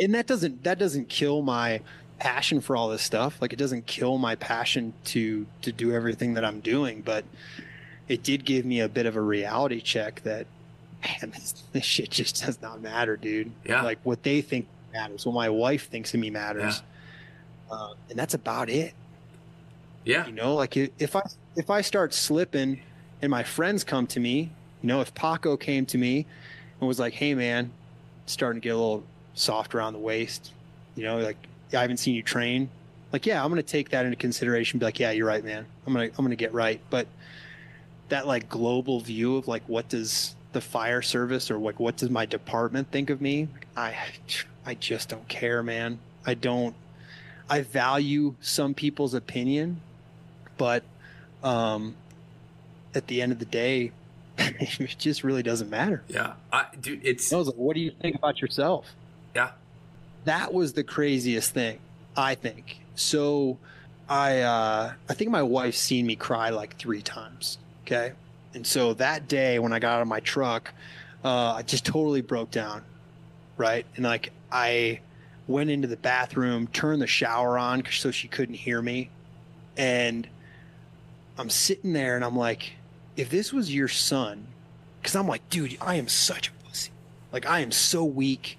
[0.00, 1.80] And that doesn't that doesn't kill my
[2.18, 3.40] passion for all this stuff.
[3.40, 7.24] Like it doesn't kill my passion to to do everything that I'm doing, but
[8.08, 10.46] it did give me a bit of a reality check that
[11.02, 13.50] man, this, this shit just does not matter, dude.
[13.64, 13.82] Yeah.
[13.82, 16.82] Like what they think matters, what my wife thinks of me matters.
[17.70, 18.94] Uh, and that's about it.
[20.04, 20.26] yeah.
[20.26, 21.22] You know, like if I
[21.56, 22.80] if I start slipping
[23.22, 24.50] and my friends come to me,
[24.82, 26.26] you know, if Paco came to me
[26.80, 27.72] and was like, "Hey, man,
[28.26, 30.52] starting to get a little soft around the waist,"
[30.94, 31.36] you know, like
[31.72, 32.68] I haven't seen you train.
[33.12, 34.78] Like, yeah, I'm gonna take that into consideration.
[34.78, 35.66] Be like, yeah, you're right, man.
[35.86, 36.80] I'm gonna I'm gonna get right.
[36.90, 37.06] But
[38.08, 42.10] that like global view of like what does the fire service or like what does
[42.10, 43.48] my department think of me?
[43.76, 43.96] I
[44.66, 45.98] I just don't care, man.
[46.26, 46.74] I don't.
[47.48, 49.80] I value some people's opinion,
[50.56, 50.82] but
[51.44, 51.94] um,
[52.94, 53.92] at the end of the day,
[54.38, 56.02] it just really doesn't matter.
[56.08, 58.86] Yeah, I, dude, it's I was like, what do you think about yourself?
[59.34, 59.50] yeah,
[60.24, 61.78] That was the craziest thing,
[62.16, 62.80] I think.
[62.96, 63.58] So
[64.08, 67.58] I uh, I think my wife's seen me cry like three times.
[67.86, 68.12] Okay.
[68.54, 70.72] And so that day when I got out of my truck,
[71.24, 72.82] uh, I just totally broke down.
[73.56, 73.84] Right.
[73.96, 75.00] And like I
[75.46, 79.10] went into the bathroom, turned the shower on so she couldn't hear me.
[79.76, 80.28] And
[81.36, 82.72] I'm sitting there and I'm like,
[83.16, 84.46] if this was your son,
[85.00, 86.90] because I'm like, dude, I am such a pussy.
[87.32, 88.58] Like, I am so weak.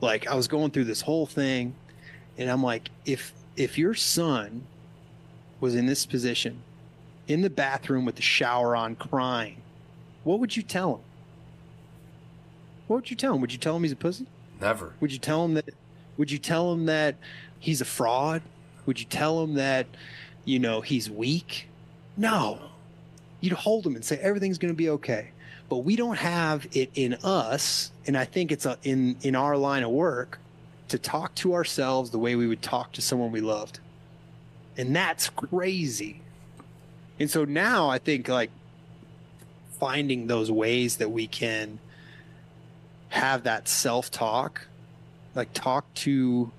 [0.00, 1.74] Like, I was going through this whole thing.
[2.38, 4.66] And I'm like, if if your son
[5.60, 6.62] was in this position,
[7.28, 9.62] in the bathroom with the shower on, crying,
[10.24, 11.00] what would you tell him?
[12.86, 13.40] What would you tell him?
[13.40, 14.26] Would you tell him he's a pussy?
[14.60, 14.94] never.
[15.00, 15.74] Would you tell him that
[16.16, 17.16] Would you tell him that
[17.58, 18.42] he's a fraud?
[18.86, 19.86] Would you tell him that,
[20.44, 21.68] you know, he's weak?
[22.16, 22.60] No.
[23.40, 25.30] You'd hold them and say everything's going to be okay.
[25.68, 29.56] But we don't have it in us, and I think it's a, in in our
[29.56, 30.38] line of work
[30.88, 33.80] to talk to ourselves the way we would talk to someone we loved.
[34.76, 36.20] And that's crazy.
[37.18, 38.50] And so now I think like
[39.80, 41.78] finding those ways that we can
[43.08, 44.66] have that self-talk,
[45.34, 46.50] like talk to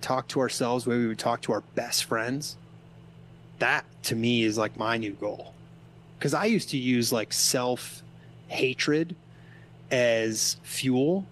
[0.00, 2.56] talk to ourselves the way we would talk to our best friends.
[3.62, 5.54] That to me is like my new goal.
[6.18, 9.14] Cuz I used to use like self-hatred
[9.92, 11.26] as fuel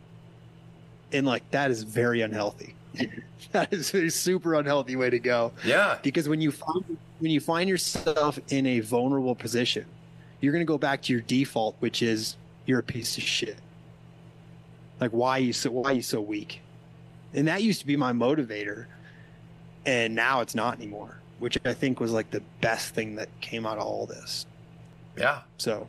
[1.13, 2.77] and like that is very unhealthy.
[3.53, 5.51] that is a super unhealthy way to go.
[5.65, 5.99] Yeah.
[6.05, 6.85] Because when you find
[7.19, 9.85] when you find yourself in a vulnerable position,
[10.41, 13.59] you're going to go back to your default, which is you're a piece of shit.
[15.01, 16.61] Like why are you so why are you so weak?
[17.35, 18.87] And that used to be my motivator,
[19.85, 21.20] and now it's not anymore.
[21.41, 24.47] Which I think was like the best thing that came out of all this.
[25.17, 25.41] Yeah.
[25.59, 25.89] So,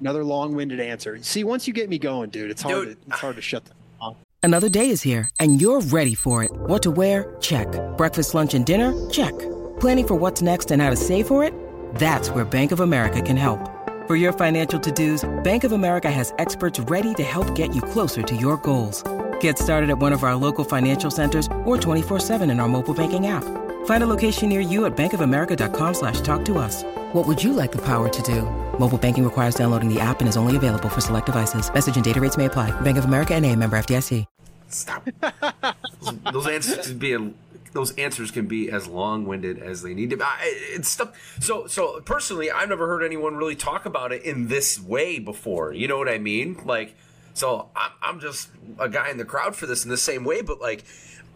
[0.00, 1.18] another long-winded answer.
[1.22, 2.88] See, once you get me going, dude, it's hard.
[2.88, 3.00] Dude.
[3.00, 4.16] To, it's hard to shut them off.
[4.42, 6.50] Another day is here, and you're ready for it.
[6.52, 7.36] What to wear?
[7.40, 7.68] Check.
[7.96, 9.10] Breakfast, lunch, and dinner?
[9.10, 9.36] Check.
[9.80, 11.52] Planning for what's next and how to save for it?
[11.96, 13.58] That's where Bank of America can help.
[14.06, 18.22] For your financial to-dos, Bank of America has experts ready to help get you closer
[18.22, 19.04] to your goals.
[19.40, 23.26] Get started at one of our local financial centers or 24-7 in our mobile banking
[23.26, 23.44] app.
[23.84, 26.82] Find a location near you at bankofamerica.com slash talk to us.
[27.12, 28.42] What would you like the power to do?
[28.78, 31.72] Mobile banking requires downloading the app and is only available for select devices.
[31.72, 32.70] Message and data rates may apply.
[32.80, 34.26] Bank of America and a member FDIC.
[34.68, 35.08] Stop.
[36.00, 37.34] those, those answers can be
[37.72, 40.22] those answers can be as long-winded as they need to be.
[40.24, 40.38] I-
[40.74, 41.36] It's stuff.
[41.40, 45.72] So, so personally, I've never heard anyone really talk about it in this way before.
[45.72, 46.60] You know what I mean?
[46.64, 46.96] Like,
[47.34, 48.48] so I'm, I'm just
[48.80, 50.40] a guy in the crowd for this in the same way.
[50.42, 50.84] But like,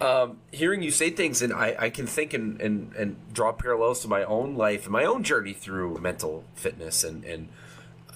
[0.00, 4.00] um, hearing you say things, and I, I can think and, and and draw parallels
[4.02, 7.48] to my own life and my own journey through mental fitness and and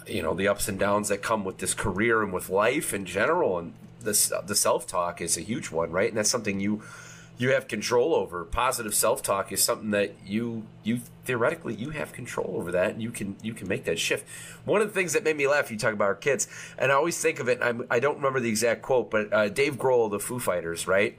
[0.07, 3.05] you know the ups and downs that come with this career and with life in
[3.05, 3.59] general.
[3.59, 6.09] And this the self-talk is a huge one right?
[6.09, 6.83] And that's something you
[7.37, 8.45] you have control over.
[8.45, 13.13] Positive self-talk is something that you you theoretically you have control over that and you
[13.13, 14.27] can you can make that shift.
[14.65, 16.95] One of the things that made me laugh you talk about our kids and i
[16.97, 20.11] always think of it I'm, i don't remember the exact quote but uh, dave grohl
[20.11, 21.17] the foo fighters right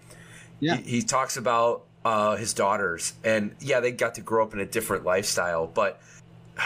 [0.60, 0.78] Yeah.
[0.78, 4.60] he, he talks about uh, his daughters and yeah they got to grow up in
[4.60, 6.02] a different lifestyle but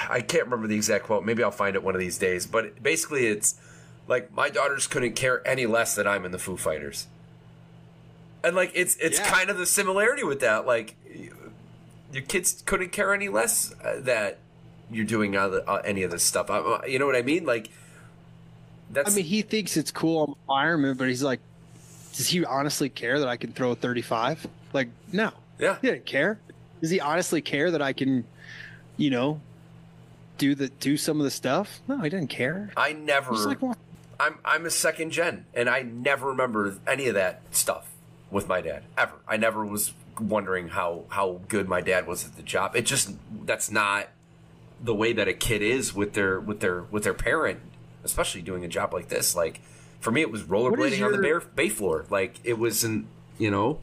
[0.10, 1.23] I can't remember the exact quote.
[1.23, 2.47] Maybe I'll find it one of these days.
[2.47, 3.53] But basically, it's
[4.08, 7.06] like my daughters couldn't care any less that I'm in the Foo Fighters,
[8.43, 9.29] and like it's it's Yeah.
[9.29, 10.65] kind of the similarity with that.
[10.65, 10.95] Like
[12.12, 14.39] your kids couldn't care any less uh, that
[14.89, 16.49] you're doing uh, any of this stuff.
[16.49, 17.45] Uh, you know what I mean?
[17.45, 17.69] Like
[18.89, 20.23] that's I mean, he thinks it's cool.
[20.23, 21.39] I'm a fireman, but he's like,
[22.13, 24.47] does he honestly care that I can throw a 35?
[24.71, 25.32] Like, no.
[25.60, 25.78] yeah.
[25.82, 26.39] He didn't care.
[26.82, 28.26] Does he honestly care that I can,
[28.97, 29.41] you know,
[30.38, 31.82] do the do some of the stuff?
[31.88, 32.71] No, he didn't care.
[32.76, 33.34] I never.
[33.34, 33.60] Like,
[34.19, 37.89] I'm I'm a second gen, and I never remember any of that stuff
[38.32, 39.13] with my dad ever.
[39.28, 42.76] I never was wondering how how good my dad was at the job.
[42.76, 43.12] It just
[43.45, 44.10] that's not
[44.82, 47.60] the way that a kid is with their with their with their parent,
[48.04, 49.36] especially doing a job like this.
[49.36, 49.62] Like
[50.03, 52.05] for me, it was rollerblading on the bay, bay floor.
[52.09, 53.79] Like it wasn't, you know.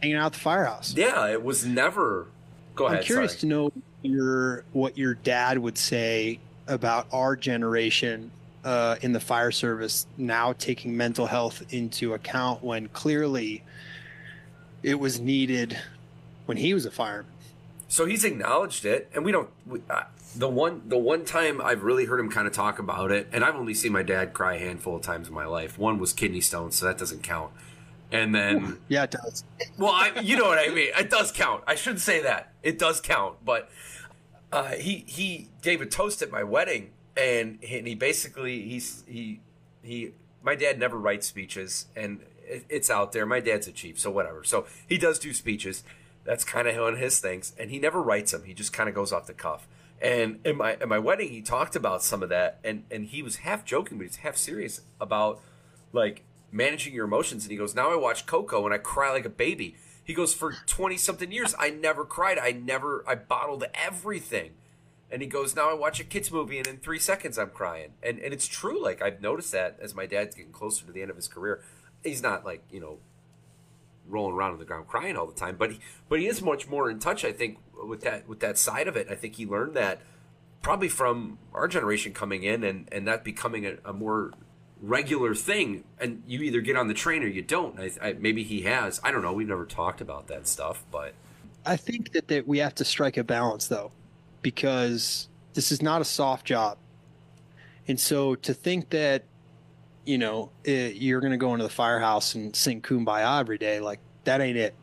[0.00, 0.94] hanging out at the firehouse.
[0.96, 2.28] Yeah, it was never.
[2.76, 2.98] Go ahead.
[2.98, 3.40] I'm curious sorry.
[3.40, 8.30] to know your what your dad would say about our generation
[8.64, 13.64] uh, in the fire service now taking mental health into account when clearly
[14.84, 15.76] it was needed
[16.44, 17.32] when he was a fireman.
[17.88, 19.50] So he's acknowledged it, and we don't.
[19.66, 20.04] We, uh,
[20.36, 23.44] the one the one time I've really heard him kind of talk about it, and
[23.44, 25.78] I've only seen my dad cry a handful of times in my life.
[25.78, 27.52] One was kidney stones, so that doesn't count.
[28.12, 29.44] And then, Yeah, it does.
[29.78, 30.90] well, I, you know what I mean.
[30.96, 31.64] It does count.
[31.66, 32.52] I shouldn't say that.
[32.62, 33.44] It does count.
[33.44, 33.68] But
[34.52, 39.04] uh, he he gave a toast at my wedding, and he, and he basically he's
[39.06, 39.40] he
[39.82, 40.12] he.
[40.42, 43.26] My dad never writes speeches, and it, it's out there.
[43.26, 44.44] My dad's a chief, so whatever.
[44.44, 45.82] So he does do speeches.
[46.24, 48.44] That's kind of one of his things, and he never writes them.
[48.44, 49.66] He just kind of goes off the cuff.
[50.06, 53.22] And in my at my wedding, he talked about some of that, and and he
[53.22, 55.40] was half joking, but he's half serious about
[55.92, 57.42] like managing your emotions.
[57.44, 60.32] And he goes, "Now I watch Coco and I cry like a baby." He goes,
[60.32, 62.38] "For twenty something years, I never cried.
[62.38, 64.52] I never, I bottled everything."
[65.10, 67.94] And he goes, "Now I watch a kids movie and in three seconds I'm crying."
[68.00, 68.80] And and it's true.
[68.80, 71.64] Like I've noticed that as my dad's getting closer to the end of his career,
[72.04, 72.98] he's not like you know
[74.08, 76.68] rolling around on the ground crying all the time, but he, but he is much
[76.68, 77.24] more in touch.
[77.24, 79.08] I think with that with that side of it.
[79.10, 80.00] I think he learned that
[80.62, 84.32] probably from our generation coming in and and that becoming a, a more
[84.80, 87.78] regular thing, and you either get on the train or you don't.
[87.78, 89.00] I, I, maybe he has.
[89.02, 89.32] I don't know.
[89.32, 91.14] We've never talked about that stuff, but
[91.64, 93.90] I think that, that we have to strike a balance though,
[94.42, 96.78] because this is not a soft job.
[97.88, 99.24] And so to think that,
[100.06, 103.80] you know, it, you're going to go into the firehouse and sing Kumbaya every day,
[103.80, 104.74] like that ain't it.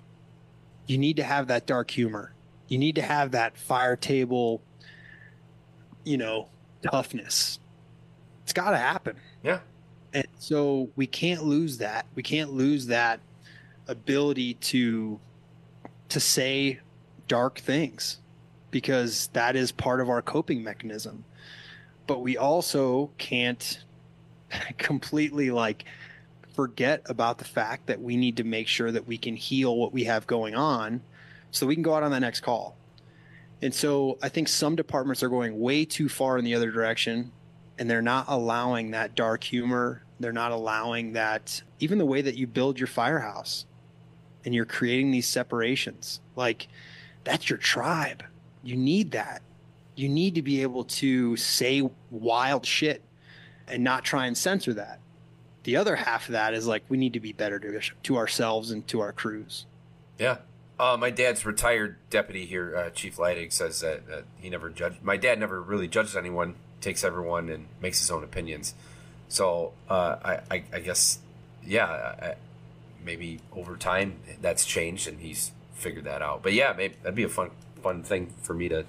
[0.85, 2.33] You need to have that dark humor.
[2.67, 4.61] You need to have that fire table,
[6.03, 6.49] you know,
[6.83, 7.59] toughness.
[8.43, 9.15] It's got to happen.
[9.41, 9.59] yeah,
[10.13, 12.05] And so we can't lose that.
[12.15, 13.21] We can't lose that
[13.87, 15.19] ability to
[16.09, 16.79] to say
[17.27, 18.19] dark things
[18.71, 21.23] because that is part of our coping mechanism.
[22.05, 23.83] But we also can't
[24.77, 25.85] completely like
[26.53, 29.91] forget about the fact that we need to make sure that we can heal what
[29.91, 31.01] we have going on
[31.51, 32.77] so we can go out on that next call.
[33.61, 37.31] And so I think some departments are going way too far in the other direction
[37.79, 40.03] and they're not allowing that dark humor.
[40.19, 43.65] They're not allowing that, even the way that you build your firehouse
[44.45, 46.21] and you're creating these separations.
[46.35, 46.67] Like,
[47.23, 48.23] that's your tribe.
[48.63, 49.41] You need that.
[49.95, 53.01] You need to be able to say wild shit
[53.67, 54.99] and not try and censor that.
[55.63, 58.71] The other half of that is like, we need to be better to, to ourselves
[58.71, 59.65] and to our crews.
[60.19, 60.37] yeah.
[60.79, 65.03] Uh, my dad's retired deputy here, uh, Chief Leidig, says that, that he never judged.
[65.03, 68.73] My dad never really judges anyone, takes everyone, and makes his own opinions.
[69.29, 71.19] So uh, I, I, I guess,
[71.63, 72.35] yeah, I,
[73.05, 76.41] maybe over time that's changed and he's figured that out.
[76.41, 77.51] But yeah, maybe that'd be a fun,
[77.81, 78.83] fun thing for me to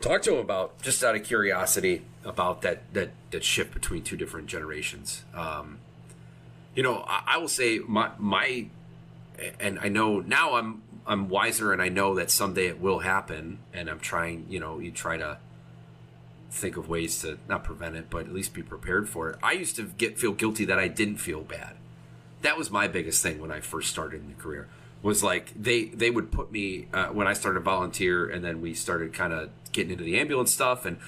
[0.00, 4.16] talk to him about, just out of curiosity about that that that shift between two
[4.16, 5.24] different generations.
[5.34, 5.78] Um,
[6.74, 8.66] you know, I, I will say my my
[9.58, 13.58] and I know now I'm I'm wiser and I know that someday it will happen
[13.72, 15.38] and I'm trying, you know, you try to
[16.50, 19.38] think of ways to not prevent it, but at least be prepared for it.
[19.42, 21.76] I used to get feel guilty that I didn't feel bad.
[22.42, 24.68] That was my biggest thing when I first started in the career.
[25.02, 28.74] Was like they they would put me uh, when I started volunteer and then we
[28.74, 30.98] started kind of getting into the ambulance stuff and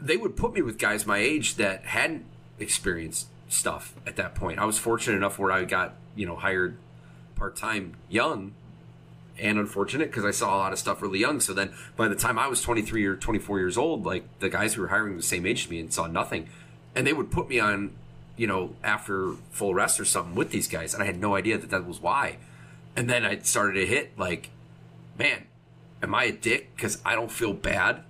[0.00, 2.24] they would put me with guys my age that hadn't
[2.58, 4.58] experienced stuff at that point.
[4.58, 6.78] I was fortunate enough where I got you know hired
[7.34, 8.54] part time young
[9.38, 11.40] and unfortunate because I saw a lot of stuff really young.
[11.40, 14.74] So then by the time I was 23 or 24 years old, like the guys
[14.74, 16.48] who were hiring the same age as me and saw nothing.
[16.94, 17.92] And they would put me on,
[18.36, 20.94] you know, after full rest or something with these guys.
[20.94, 22.38] And I had no idea that that was why.
[22.96, 24.50] And then I started to hit like,
[25.18, 25.44] man,
[26.02, 28.02] am I a dick because I don't feel bad?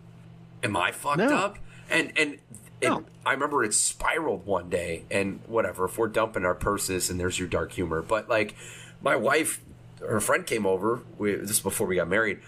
[0.63, 1.37] Am I fucked No.
[1.37, 1.59] up?
[1.91, 2.39] And, and,
[2.83, 3.05] and No.
[3.25, 7.39] I remember it spiraled one day and whatever, if we're dumping our purses and there's
[7.39, 8.03] your dark humor.
[8.03, 8.55] But like
[9.03, 9.61] my wife,
[10.01, 12.39] her friend came over, we, this is before we got married,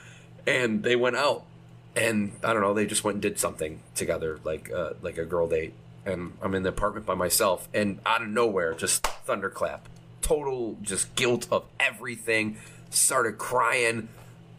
[0.47, 1.45] and they went out.
[1.97, 5.25] And I don't know, they just went and did something together, like uh, like a
[5.25, 5.73] girl date.
[6.07, 9.89] And I'm in the apartment by myself, and out of nowhere, just thunderclap,
[10.29, 12.59] total just guilt of everything.
[12.91, 14.09] Started crying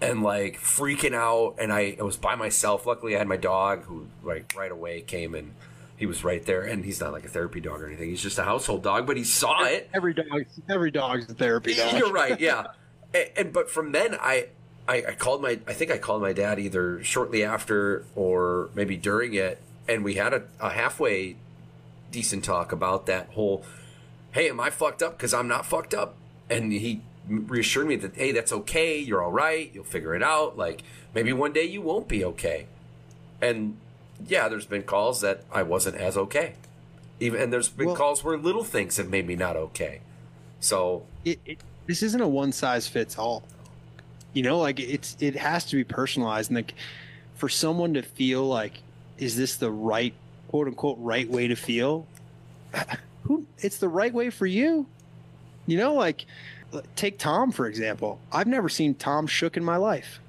[0.01, 2.85] and like freaking out, and I, I was by myself.
[2.85, 5.53] Luckily, I had my dog, who like right away came and
[5.97, 6.61] he was right there.
[6.61, 9.05] And he's not like a therapy dog or anything; he's just a household dog.
[9.07, 11.97] But he saw it, Every dog, every dog's a therapy dog.
[11.97, 12.67] you're right, yeah.
[13.13, 14.47] and, and but from then, I,
[14.87, 18.95] I I called my I think I called my dad either shortly after or maybe
[18.95, 21.35] during it, and we had a, a halfway
[22.11, 23.63] decent talk about that whole.
[24.31, 25.17] Hey, am I fucked up?
[25.17, 26.15] Because I'm not fucked up.
[26.49, 28.97] And he reassured me that hey, that's okay.
[28.97, 29.71] You're all right.
[29.73, 30.57] You'll figure it out.
[30.57, 32.67] Like maybe one day you won't be okay.
[33.41, 33.77] And
[34.27, 36.53] yeah, there's been calls that I wasn't as okay.
[37.19, 40.01] Even and there's been Well- calls where little things have made me not okay.
[40.59, 43.43] So it, it this isn't a one size fits all.
[44.33, 46.75] You know, like it's it has to be personalized, and like
[47.35, 48.81] for someone to feel like,
[49.17, 50.13] is this the right
[50.49, 52.05] quote unquote right way to feel?
[53.29, 53.45] Who?
[53.59, 54.87] It's the right way for you.
[55.67, 56.25] You know, like
[56.95, 58.19] take Tom for example.
[58.31, 60.19] I've never seen Tom shook in my life,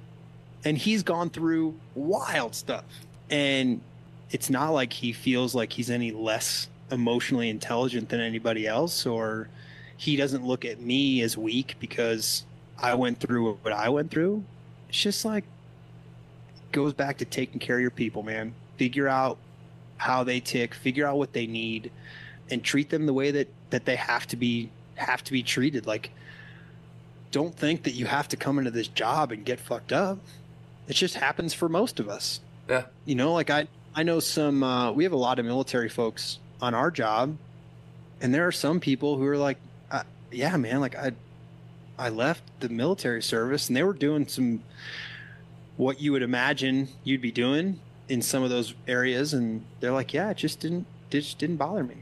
[0.63, 2.85] and he's gone through wild stuff,
[3.29, 3.81] and
[4.29, 9.49] it's not like he feels like he's any less emotionally intelligent than anybody else or
[9.97, 12.45] he doesn't look at me as weak because
[12.77, 14.43] I went through what I went through.
[14.89, 15.45] It's just like
[16.71, 18.53] goes back to taking care of your people, man.
[18.77, 19.39] Figure out
[19.97, 21.91] how they tick, figure out what they need,
[22.51, 25.87] and treat them the way that that they have to be have to be treated.
[25.87, 26.11] Like,
[27.31, 30.19] don't think that you have to come into this job and get fucked up.
[30.87, 32.41] It just happens for most of us
[32.71, 35.89] yeah, you know like i i know some uh, we have a lot of military
[35.89, 37.35] folks on our job
[38.21, 39.57] and there are some people who are like
[39.91, 41.11] uh, yeah man like i
[41.97, 44.63] i left the military service and they were doing some
[45.77, 50.13] what you would imagine you'd be doing in some of those areas and they're like
[50.13, 51.97] yeah it just didn't it just didn't bother me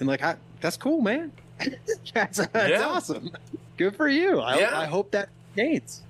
[0.00, 1.32] and like I, that's cool, man.
[2.14, 2.84] that's, that's Yeah.
[2.84, 3.30] awesome.
[3.76, 4.40] Good for you.
[4.40, 4.78] I, Yeah.
[4.78, 6.02] I hope that gains.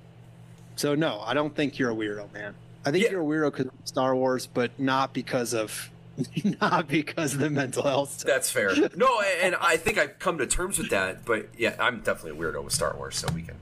[0.76, 2.55] So no, I don't think you're a weirdo, man.
[2.86, 3.11] I think Yeah.
[3.12, 5.91] you're a weirdo because of Star Wars, but not because of
[6.61, 8.26] not because of the mental health stuff.
[8.26, 8.72] That's fair.
[8.97, 11.24] No, and I think I've come to terms with that.
[11.24, 13.57] But yeah, I'm definitely a weirdo with Star Wars, so we can.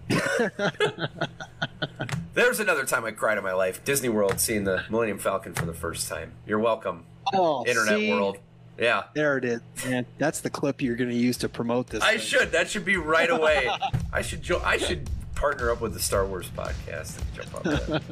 [2.34, 3.84] There's another time I cried in my life.
[3.84, 6.32] Disney World, seeing the Millennium Falcon for the first time.
[6.46, 8.12] You're welcome, Oh, Internet see?
[8.12, 8.38] world.
[8.78, 10.06] Yeah, There it is, man.
[10.18, 12.00] That's the clip you're going to use to promote this.
[12.02, 12.20] I thing.
[12.20, 12.52] should.
[12.52, 13.68] That should be right away.
[14.12, 14.42] I should.
[14.42, 18.02] Jo- I should partner up with the Star Wars podcast and jump on that.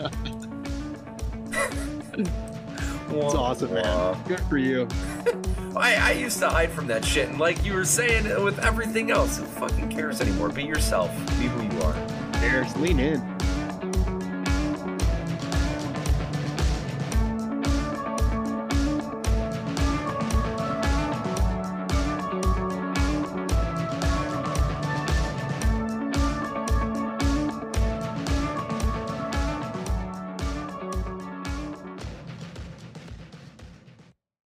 [3.08, 4.20] It's awesome, man.
[4.26, 4.88] Good for you.
[5.76, 9.12] I, I used to hide from that shit, and like you were saying, with everything
[9.12, 10.48] else, who fucking cares anymore?
[10.48, 11.16] Be yourself.
[11.38, 11.94] Be who you are.
[12.40, 13.20] There's lean in.